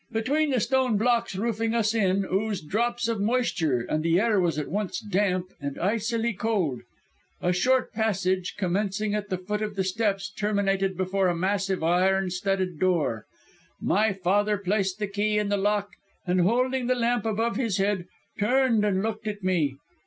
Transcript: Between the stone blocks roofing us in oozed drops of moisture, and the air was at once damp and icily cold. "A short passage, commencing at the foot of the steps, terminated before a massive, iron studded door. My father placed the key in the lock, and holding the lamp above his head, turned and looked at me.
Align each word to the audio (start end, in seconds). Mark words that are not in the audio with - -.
Between 0.11 0.49
the 0.49 0.59
stone 0.59 0.97
blocks 0.97 1.35
roofing 1.35 1.75
us 1.75 1.93
in 1.93 2.25
oozed 2.25 2.67
drops 2.67 3.07
of 3.07 3.21
moisture, 3.21 3.81
and 3.87 4.01
the 4.01 4.19
air 4.19 4.39
was 4.39 4.57
at 4.57 4.67
once 4.67 4.99
damp 4.99 5.53
and 5.61 5.77
icily 5.79 6.33
cold. 6.33 6.81
"A 7.39 7.53
short 7.53 7.93
passage, 7.93 8.55
commencing 8.57 9.13
at 9.13 9.29
the 9.29 9.37
foot 9.37 9.61
of 9.61 9.75
the 9.75 9.83
steps, 9.83 10.31
terminated 10.31 10.97
before 10.97 11.27
a 11.27 11.35
massive, 11.37 11.83
iron 11.83 12.31
studded 12.31 12.79
door. 12.79 13.27
My 13.79 14.11
father 14.11 14.57
placed 14.57 14.97
the 14.97 15.05
key 15.05 15.37
in 15.37 15.49
the 15.49 15.55
lock, 15.57 15.91
and 16.25 16.41
holding 16.41 16.87
the 16.87 16.95
lamp 16.95 17.23
above 17.23 17.57
his 17.57 17.77
head, 17.77 18.05
turned 18.39 18.83
and 18.83 19.03
looked 19.03 19.27
at 19.27 19.43
me. 19.43 19.75